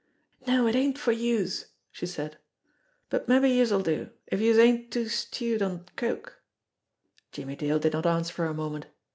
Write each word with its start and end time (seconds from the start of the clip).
"No, 0.47 0.65
it 0.65 0.75
ain't 0.75 0.97
for 0.97 1.11
youse," 1.11 1.67
she 1.91 2.07
said; 2.07 2.39
"but 3.11 3.27
mabbe 3.27 3.45
youse'll 3.45 3.83
do, 3.83 4.09
if 4.25 4.41
youse 4.41 4.57
ain't 4.57 4.89
too 4.91 5.07
stewed 5.07 5.61
on 5.61 5.85
coke." 5.95 6.41
Jimmie 7.31 7.55
Dale 7.55 7.77
did 7.77 7.93
not 7.93 8.07
answer 8.07 8.33
for 8.33 8.45
a 8.47 8.53
moment. 8.55 8.87